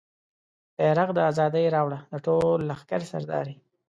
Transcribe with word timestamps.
بیرغ 0.77 1.09
د 1.15 1.19
ازادۍ 1.31 1.65
راوړه 1.75 1.99
د 2.11 2.13
ټول 2.25 2.59
لښکر 2.69 3.01
سردارې 3.11 3.55